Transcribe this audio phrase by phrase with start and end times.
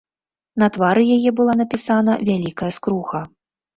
[0.61, 3.19] На твары яе была напісана вялікая скруха.